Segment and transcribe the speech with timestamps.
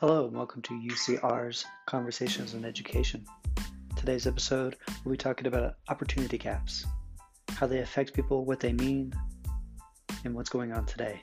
[0.00, 3.22] Hello, and welcome to UCR's Conversations in Education.
[3.96, 6.86] Today's episode, we'll be talking about opportunity gaps,
[7.50, 9.12] how they affect people, what they mean,
[10.24, 11.22] and what's going on today.